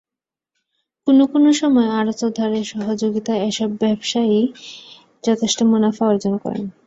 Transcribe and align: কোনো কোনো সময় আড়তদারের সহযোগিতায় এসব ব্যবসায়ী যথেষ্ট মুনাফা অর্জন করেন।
কোনো 1.07 1.23
কোনো 1.33 1.49
সময় 1.53 1.89
আড়তদারের 1.99 2.65
সহযোগিতায় 2.65 3.41
এসব 3.49 3.69
ব্যবসায়ী 3.81 4.39
যথেষ্ট 5.23 5.59
মুনাফা 5.63 6.03
অর্জন 6.07 6.33
করেন। 6.43 6.65